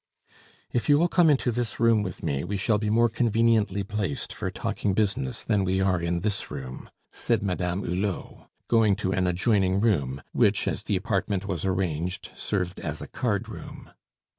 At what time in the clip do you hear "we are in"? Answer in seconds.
5.63-6.21